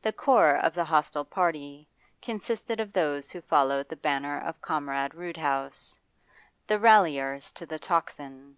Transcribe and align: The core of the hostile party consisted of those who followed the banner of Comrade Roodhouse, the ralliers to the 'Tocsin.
The 0.00 0.14
core 0.14 0.56
of 0.56 0.72
the 0.72 0.86
hostile 0.86 1.26
party 1.26 1.86
consisted 2.22 2.80
of 2.80 2.94
those 2.94 3.30
who 3.30 3.42
followed 3.42 3.90
the 3.90 3.94
banner 3.96 4.40
of 4.40 4.62
Comrade 4.62 5.12
Roodhouse, 5.14 5.98
the 6.66 6.78
ralliers 6.78 7.52
to 7.56 7.66
the 7.66 7.78
'Tocsin. 7.78 8.56